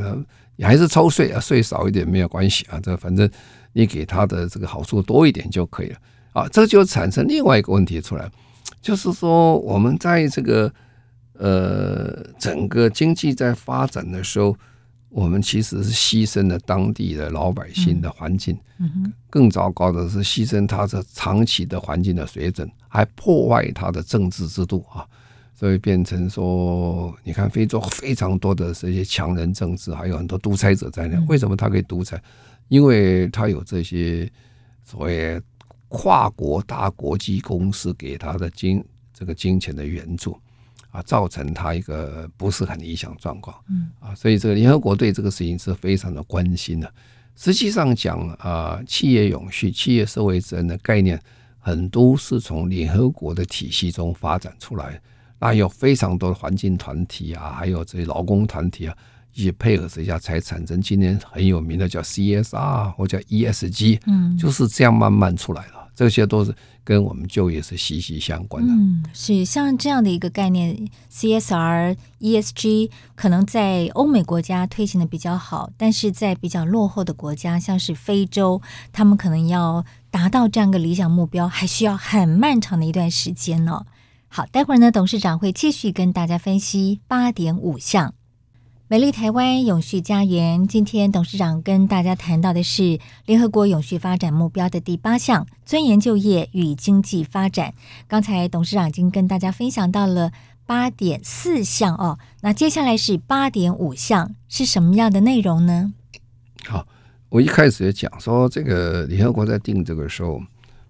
[0.57, 3.31] 你还是抽税啊，税少一点没有关系啊，这反正
[3.73, 5.97] 你给他的这个好处多一点就可以了
[6.33, 8.29] 啊，这就产生另外一个问题出来，
[8.83, 10.73] 就是说我们在这个
[11.39, 14.57] 呃整个经济在发展的时候。
[15.11, 18.57] 我们其实是牺牲了当地的老百姓的环境，
[19.29, 25.05] 更糟糕的是牺牲他的长期的环境的水准，还破坏他的政治制度啊！
[25.55, 31.21] 所以变成说，你看非洲非常多的这些强人政治，还有很多独裁者在那。
[31.27, 32.23] 为什么他可以独裁？
[32.69, 34.31] 因为他有这些
[34.85, 35.39] 所谓
[35.89, 40.39] 跨国大国际公司给他的金这个金钱的援助。
[40.91, 46.93] 啊，造成他一个不是很理想状况，嗯啊，所以这个联合国对这个事情是非常的关心的。
[47.37, 51.19] 实际上讲啊，企业永续、企业社会责任的概念，
[51.59, 55.01] 很多是从联合国的体系中发展出来。
[55.39, 58.95] 那有非常多的环境团体啊，还有这些劳工团体啊，
[59.33, 65.80] 一起配合之下，才产生今年很有名的叫 CSR 或叫 ESG，嗯，就是这样慢慢出来的。
[66.01, 68.73] 这些都是跟我们就业是息息相关的。
[68.73, 70.75] 嗯，是像这样的一个概念
[71.13, 78.63] ，CSR、ESG 可能在欧美国家推行的比较好，但是在比较落后的国家，像是非洲，
[78.95, 83.85] 他们可能要达到这样一个理想目标，还需要很漫长的一段时间呢。
[84.29, 88.15] 好，待会儿呢，董事长会继续跟大家分析八点五项。
[88.91, 97.73] 美丽台湾永续家园，今天董事长跟大家谈到的是联合国永续发展目标的第八项：尊严就业与经济发展。
[98.09, 100.33] 刚才董事长已经跟大家分享到了
[100.67, 105.93] 八点四项哦，那接下来是八点五项，是什么样的内容呢？
[106.67, 106.85] 好，
[107.29, 110.43] 我一开始也讲说，这个联合国在定这个时候，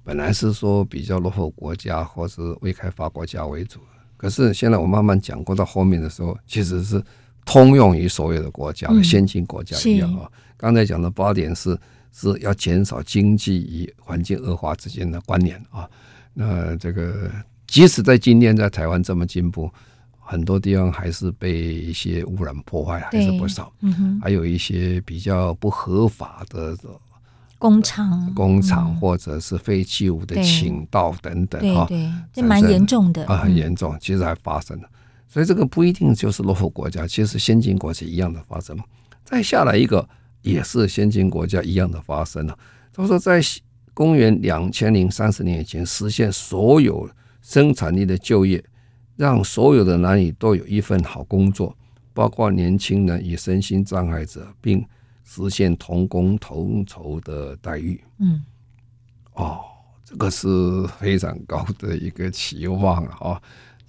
[0.02, 3.78] 本来是说比较落后国家或是未开发国家为主，
[4.16, 7.04] 可是现在我慢慢讲过到后面的时候，其实是。
[7.50, 10.30] 通用于所有的国家的先进国家一样啊。
[10.56, 11.76] 刚才讲的八点是
[12.12, 15.88] 是要减少经济与环境恶化之间的关联啊。
[16.32, 17.30] 那这个
[17.66, 19.70] 即使在今天在台湾这么进步，
[20.18, 26.76] 很多地方还是被一些污染破坏还是不少，嗯、还有一些比较不合法的。
[27.58, 31.86] 工厂、工厂或者是废弃物的倾倒等等哈，
[32.32, 34.88] 这蛮严重的啊，很严重，其实还发生了。
[35.30, 38.76] 所以这个不一定就是落后国家，其实先进国家一样的发生。
[39.24, 40.06] 再下来一个
[40.42, 42.58] 也是先进国家一样的发生了。
[42.92, 43.40] 他说，在
[43.94, 47.08] 公元两千零三十年以前，实现所有
[47.40, 48.62] 生产力的就业，
[49.16, 51.76] 让所有的男女都有一份好工作，
[52.12, 54.84] 包括年轻人与身心障碍者，并。
[55.22, 58.42] 实现同工同酬的待遇，嗯，
[59.34, 59.60] 哦，
[60.04, 60.48] 这个是
[60.98, 63.42] 非常高的一个期望啊、哦！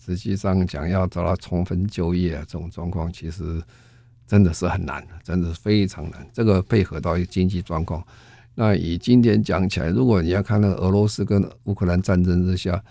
[0.04, 3.62] 实际上讲，要找到充分就业这种状况，其实
[4.28, 6.28] 真的是很难，真的是非常难。
[6.34, 8.06] 这个配合到一个经济状况，
[8.56, 12.84] 那以今天讲起来，如果你要看那个俄罗斯跟乌克兰战争之下。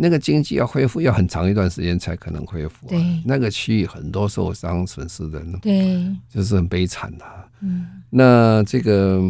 [0.00, 7.44] 那个经济要恢复要很长一段时间才可能恢复，啊，对，那个区域很多受伤损失的，对，就是很悲惨的，啊。
[7.62, 9.20] 嗯，那这个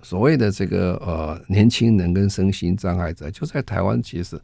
[0.00, 4.40] 所谓的这个呃年轻人跟身心障碍者，就在台湾，其实，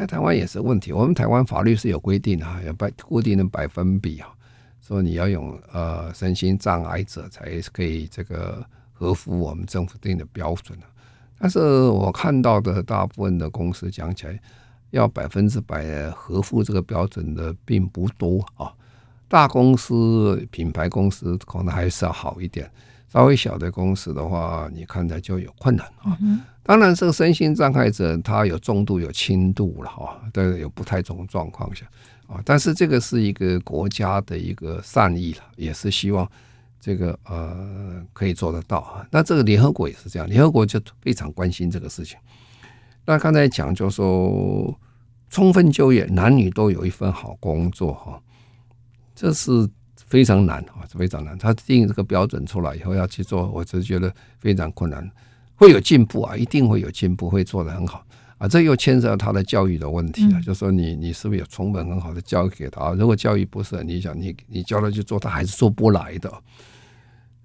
[0.00, 0.94] 在台湾也是问题。
[0.94, 4.28] 我们台湾法律是有规定啊，有百固定的百分比啊，
[4.80, 10.88] 说你要用呃身心障碍者才可以这个合乎我们政府定的标准，啊，
[11.38, 14.40] 但是我看到的大部分的公司讲起来。
[14.90, 18.74] 要百分之百合乎这个标准的并不多啊，
[19.28, 22.68] 大公司、品牌公司可能还是要好一点，
[23.12, 26.16] 稍微小的公司的话，你看着就有困难啊。
[26.62, 31.84] 当然，这个身心障碍者他有重度、有轻度了哈，都有不太种状况下
[32.28, 32.40] 啊。
[32.44, 36.30] 但是这个是一个国家的一个善意了，也是希望
[36.78, 39.04] 这个呃可以做得到啊。
[39.10, 42.16] 那这个联合国也是这样，联合国就非常关心这个事情。
[43.04, 44.78] 那刚才讲就是说，
[45.30, 48.22] 充分就业，男女都有一份好工作哈，
[49.16, 49.68] 这是
[50.10, 51.38] 非常难啊，非常难。
[51.38, 55.08] 他定这个标准出来以后要去做，我就觉得非常困难。
[55.54, 58.04] 会有进步啊，一定会有进步，会做得很好
[58.38, 58.48] 啊。
[58.48, 62.90] 这又牵涉到他的教育的问题啊，就说你你是不是有充分很好的教育给他？
[62.94, 66.32] 如果教育不是很理想，你你教他去做，他还是做不来的。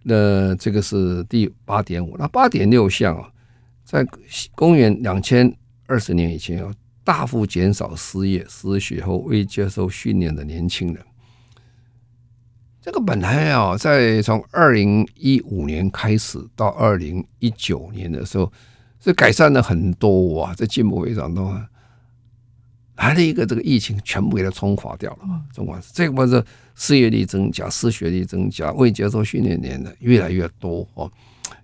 [0.01, 3.29] 那这个是第八点五，那八点六项啊。
[3.83, 4.03] 在
[4.55, 5.55] 公元两千
[5.85, 11.05] 二十年以前，要大幅减少失业、失学后未接受训练的年轻人。
[12.85, 18.53] 这个本来啊，在从二零一五年开始到二零一九年的时候，
[19.03, 21.59] 是改善了很多哇，这进步非常多。
[22.97, 25.27] 来了一个这个疫情，全部给它冲垮掉了。
[25.51, 31.11] 中国这个不是失业率增加、失学率增加、未接受训练的人越来越多哦。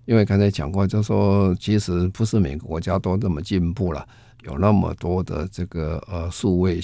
[0.05, 4.03] 因为刚才讲过，就说其实不是每个国家都这么进步了，
[4.41, 6.81] 有那么多的这个呃数位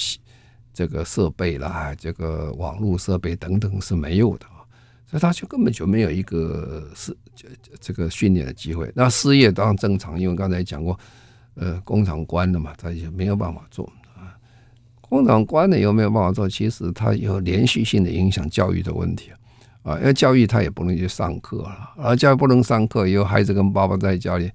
[0.78, 4.46] 这个设备啦，这个网络设备等等是没有的，
[5.08, 7.48] 所以他就根本就没有一个是这
[7.80, 8.92] 这个训练的机会。
[8.94, 10.96] 那失业当然正常，因为刚才讲过，
[11.56, 14.38] 呃，工厂关了嘛，他也没有办法做啊。
[15.02, 19.32] 工厂关了又没有办法做，其实它有连续性的影响教育的问题。
[19.82, 24.52] 啊，因为教育他也不能去上课了，而教育不能上课，以后孩子跟爸爸在家里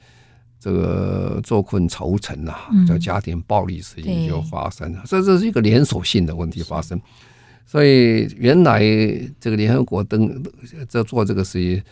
[0.63, 7.01] 这个坐困愁城啊，叫家庭暴力事情就发生了，所以这是一个连锁性的问题发生。
[7.67, 8.81] 所以原来
[9.41, 10.41] 这个联合国登
[10.89, 11.83] 这做这个事情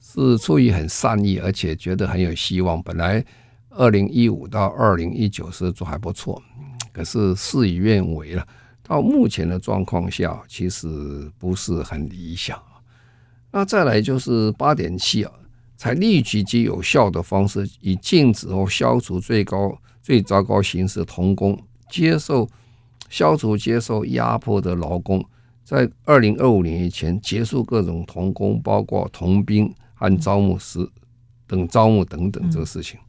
[0.00, 2.80] 是出于很善意，而且觉得很有希望。
[2.84, 3.24] 本来
[3.70, 6.40] 二零一五到二零一九是做还不错，
[6.92, 8.46] 可是事与愿违了。
[8.84, 12.56] 到目前的状况下，其实不是很理想。
[13.50, 15.32] 那再来就是八点七啊，
[15.80, 21.58] 才立即及有效的方式，以禁止或消除最高最糟糕形式童工，
[21.88, 22.46] 接受
[23.08, 25.24] 消除接受压迫的劳工，
[25.64, 30.86] 在二零二五年以前结束各种童工，包括童兵和招募师
[31.46, 33.00] 等招募等等这个事情。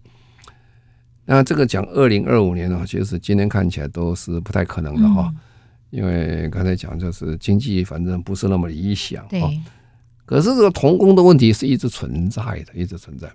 [1.26, 5.30] 那这个讲二零二五年呢，其实今天看起来都是不太可能的哈，
[5.90, 9.52] 因为刚才讲就是经济反正不是那么理想啊。
[10.32, 13.30] 可是这个童工的问题是一直存在的，一直存在。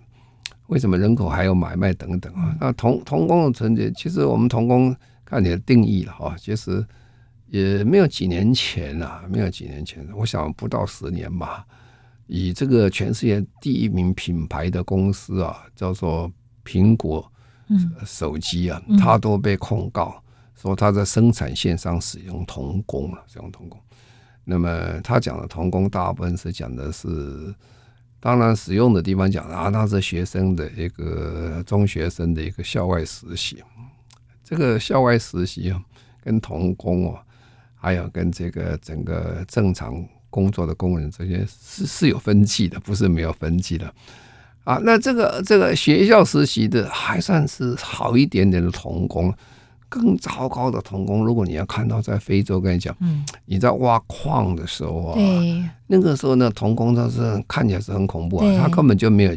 [0.68, 2.56] 为什么人口还有买卖等等啊？
[2.58, 6.82] 那童童工的存在，其实我们童工看你的定义了哈，其实
[7.48, 11.66] 也没有几年前啊，没有几年前，我想不到十年吧。
[12.28, 16.32] 以这个全世界第一名品牌的公司啊，叫做
[16.64, 17.30] 苹果
[18.06, 20.14] 手机啊，它都被控告
[20.54, 23.78] 说它在生产线上使用童工了，使用童工。
[24.48, 27.52] 那么他讲的童工大部分是讲的是，
[28.20, 33.60] 当然使用的地方讲啊，那是学生的一个中学生的一个校外实习。
[34.44, 35.82] 这个校外实习啊，
[36.22, 37.18] 跟童工哦，
[37.74, 43.92] 还有跟这个整个正常工作的工人这些是是有分歧的，不是没有分歧的
[44.62, 44.78] 啊。
[44.84, 49.34] 那这个这个学校实习的还算是好一点点的童工。
[49.96, 55.16] 更糟糕的童工，如果你要看到在非洲，跟你讲，嗯，你在挖矿的时候啊，
[55.86, 59.36] 那个时候呢，童工他是看起来是很恐怖啊，他根本就没有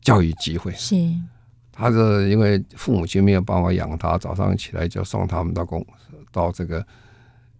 [0.00, 0.96] 教育机会，是，
[1.72, 5.84] 他是因为父母亲没有办法养他，早上起来就送他们到工
[6.32, 6.84] 到这个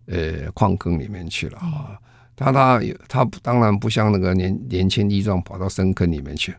[0.07, 1.99] 呃矿坑里面去了啊，
[2.35, 6.55] 他他他当然不像那个年年轻力壮跑到深坑里面去，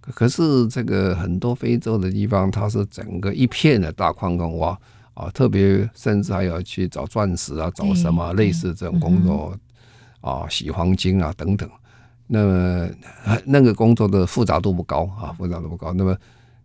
[0.00, 4.78] 可是这个很多非洲的地方，它是整个一片的大矿坑挖。
[5.16, 9.56] 啊，特别甚至还要去找钻石啊，找什么类似这种工作
[10.20, 11.66] 啊，洗黄金啊等等。
[12.26, 12.88] 那么
[13.46, 15.94] 那个工作的复杂度不高啊，复杂度不高。
[15.94, 16.14] 那么，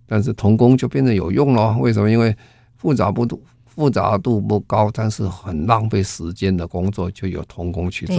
[0.05, 1.77] 但是童工就变得有用了。
[1.77, 2.11] 为什么？
[2.11, 2.35] 因为
[2.75, 8.17] 复杂不度复杂度不高，但是很浪费时间的工作就有童工去做。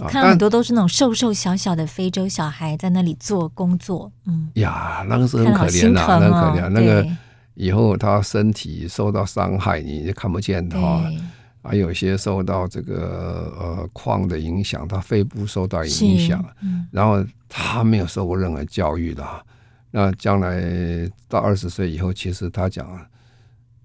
[0.00, 4.12] 啊，看很多都是那种瘦瘦小小的非洲小孩在那里做工作。
[4.26, 7.04] 嗯，呀，那个是很可怜的，那个可怜那个。
[7.56, 10.78] 以后他身体受到伤害，你就看不见他；
[11.62, 16.44] 还有些受到这个呃矿的影响，他肺部受到影响。
[16.92, 19.26] 然后他没有受过任何教育的，
[19.90, 20.62] 那将来
[21.28, 22.86] 到二十岁以后，其实他讲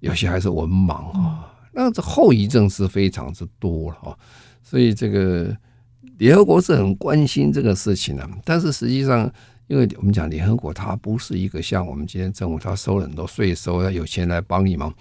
[0.02, 1.48] 有些还是文盲啊。
[1.72, 4.18] 那这后遗症是非常之多了啊。
[4.62, 5.56] 所以这个
[6.18, 9.32] 联合国是很关心这个事情的，但是实际上。
[9.72, 14.94] 因为我们讲联合国，它不是一个像我们今天政府，它收了很多税收，要有钱来帮你忙。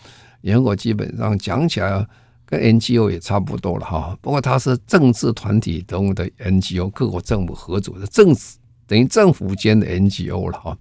[0.42, 2.06] 联合国基本上讲起来，
[2.46, 4.16] 跟 NGO 也差不多了哈。
[4.20, 10.78] 不过它是政治团体中的 NGO，各国政府合组的政治，等于政府间的 NGO 了哈。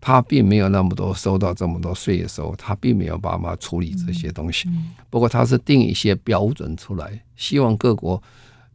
[0.00, 4.68] 它并没有那么多收到这么多税收，它并没有办法处理这些东西。
[5.08, 8.20] 不过它是定一些标准出来，希望各国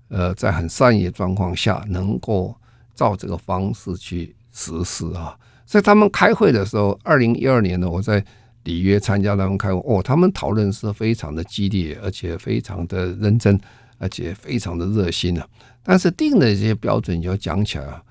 [0.08, 2.56] 呃在很善意的状况下，能够
[2.96, 4.34] 照这个方式去。
[4.54, 5.36] 实施啊，
[5.66, 8.24] 在他们开会的时候，二零一二年呢，我在
[8.64, 13.60] 里约参加他们开会，哦，他们讨论是非常的激烈，而且非常的认真，
[13.98, 15.46] 而且非常的热心啊。
[15.82, 18.02] 但是定的这些标准，就讲起来啊，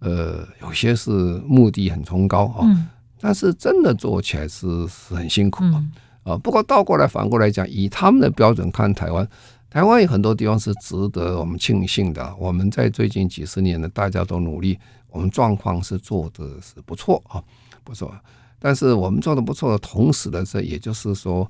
[0.00, 1.10] 呃，有些是
[1.46, 5.82] 目的很崇高啊，但是真的做起来是是很辛苦啊。
[6.24, 9.26] 啊，不过倒过来反过来讲，以他们的标准看台湾，
[9.70, 12.34] 台湾有很多地方是值得我们庆幸的。
[12.38, 14.78] 我们在最近几十年呢，大家都努力。
[15.14, 17.40] 我们状况是做的是不错啊，
[17.84, 18.12] 不错。
[18.58, 21.48] 但是我们做的不错的同时的这也就是说，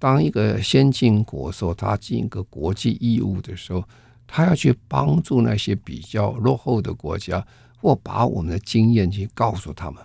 [0.00, 3.84] 当一个先进国说他尽一个国际义务的时候，
[4.26, 7.46] 他要去帮助那些比较落后的国家，
[7.80, 10.02] 或把我们的经验去告诉他们。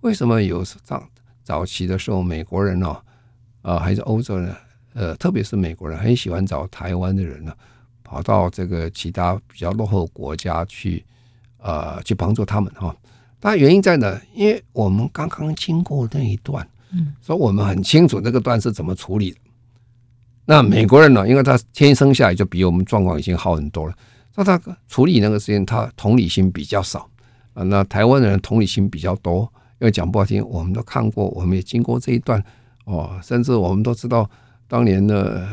[0.00, 1.06] 为什么有早
[1.44, 2.96] 早期的时候，美国人呢，
[3.60, 4.56] 啊，还是欧洲人，
[4.94, 7.52] 呃，特别是美国人很喜欢找台湾的人呢，
[8.02, 11.04] 跑到这个其他比较落后国家去。
[11.62, 12.94] 呃，去帮助他们哈，
[13.40, 14.20] 那原因在哪？
[14.34, 19.36] 因为我们刚刚经过那一段，嗯，所以我们很清楚那个段是怎么处理的。
[20.44, 21.28] 那美国人呢？
[21.28, 23.94] 因为他天生下来就比我们状况已经好很多了，
[24.34, 27.08] 那他处理那个事情，他同理心比较少
[27.54, 27.62] 啊。
[27.62, 29.42] 那台湾人同理心比较多，
[29.78, 32.42] 因为讲不好听，我们都看过，我们也经过这一段
[32.86, 34.28] 哦，甚至我们都知道
[34.66, 35.46] 当年的。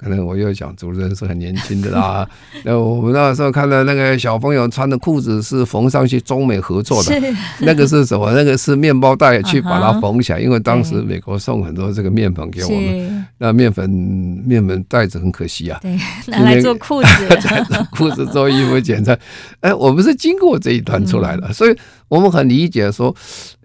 [0.00, 2.26] 可能我又想主持人是很年轻的啦。
[2.64, 7.14] 那我们那时候看到那个小朋友穿的裤子是缝上去中美合作的，
[7.58, 8.32] 那个是什么？
[8.32, 15.94] 那个是面包袋去把它缝起来，因为当时美国送很多这个面粉给我们，那面粉面粉袋子很可惜啊，对，
[16.28, 17.08] 拿来做裤子，
[17.92, 19.18] 裤子做衣服剪裁。
[19.60, 21.76] 哎，我们是经过这一段出来的，所以
[22.08, 23.14] 我们很理解说，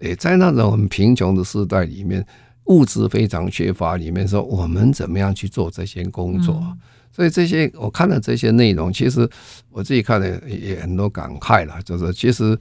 [0.02, 2.22] 哎，在那种很贫穷的时代里面。
[2.66, 6.54] 物质非常缺乏，里面说我们怎么样去做这些工作？
[6.62, 6.78] 嗯、
[7.12, 9.28] 所以这些我看了这些内容，其实
[9.70, 11.80] 我自己看了也很多感慨了。
[11.84, 12.58] 就是其实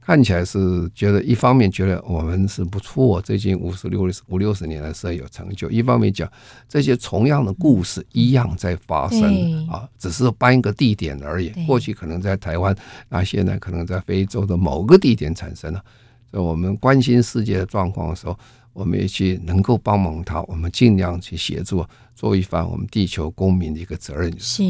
[0.00, 6.28] 看起来是觉得，一方面觉得我们是不错，最近五十六五六十年来是有成就；一方面讲
[6.68, 11.50] 这些同样的故事一样在发生啊，只是搬一个地点而已。
[11.64, 12.76] 过去可能在台湾，
[13.08, 15.80] 那现在可能在非洲的某个地点产生了。
[16.28, 18.36] 所以我们关心世界的状况的时候。
[18.74, 24.32] 我们也去能够帮忙他，我们尽量去协助，做一番我们地球公民的一个责任。
[24.38, 24.62] 是，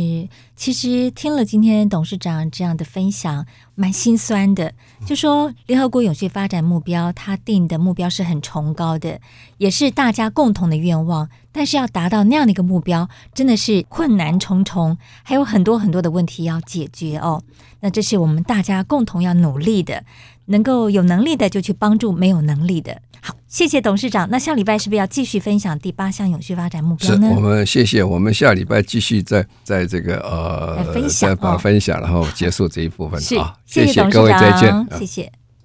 [0.57, 4.72] 其实听了今天董事长这样的分享，蛮心酸的。
[5.07, 9.20] 就说联合国永续发展目标，他定的目标是很崇高的，
[9.59, 11.28] 也是大家共同的愿望。
[11.53, 17.42] 但是要达到那样的一个目标，真的是困难重重，还有很多很多的问题要解决哦。
[17.80, 20.03] 那这是我们大家共同要努力的，
[20.47, 23.01] 能够有能力的就去帮助没有能力的。
[23.20, 24.28] 好，谢谢董事长。
[24.30, 27.34] 那下礼拜是不是要继续分享第八项永续发展目标呢？
[27.35, 28.03] 是，我们谢谢。
[28.05, 33.20] 我们下礼拜继续在在这个呃分享，把分享，然后结束这一部分。
[33.20, 34.87] 是好，谢谢，谢谢各位，再见。
[34.99, 35.43] 谢谢。